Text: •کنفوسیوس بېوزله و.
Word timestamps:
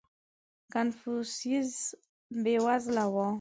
•کنفوسیوس 0.73 1.73
بېوزله 2.43 3.05
و. 3.13 3.15